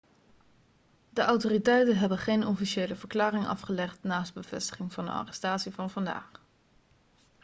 [1.09, 6.31] de autoriteiten hebben geen officiële verklaring afgelegd naast de bevestiging van de arrestatie van vandaag